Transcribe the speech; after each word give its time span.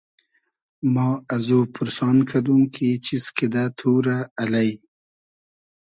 ما 0.93 1.07
ازو 1.35 1.59
پورسان 1.73 2.17
کئدوم 2.29 2.61
کی 2.73 2.89
چیز 3.05 3.23
کیدۂ 3.35 3.63
تو 3.77 3.91
رۂ 4.05 4.17
الݷ 4.41 4.69